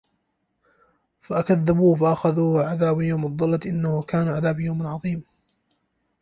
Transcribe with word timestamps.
فَكَذَّبوهُ 1.21 1.95
فَأَخَذَهُم 1.95 2.57
عَذابُ 2.57 3.01
يَومِ 3.01 3.25
الظُّلَّةِ 3.25 3.59
إِنَّهُ 3.65 4.01
كانَ 4.03 4.27
عَذابَ 4.27 4.59
يَومٍ 4.59 4.87
عَظيمٍ 4.87 5.23